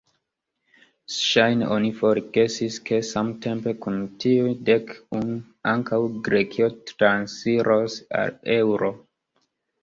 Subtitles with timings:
[1.15, 5.37] Ŝajne oni forgesis ke samtempe kun tiuj dek unu,
[5.73, 8.91] ankaŭ Grekio transiros al eŭro.